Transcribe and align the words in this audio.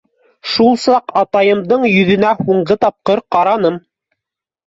Шул 0.51 0.77
саҡ 0.83 1.11
атайымдың 1.21 1.85
йөҙөнә 1.89 2.31
һуңғы 2.39 2.79
тапҡыр 2.85 3.21
ҡараным. 3.37 3.77